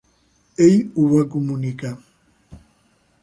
[0.67, 1.93] Ell ho va comunicar.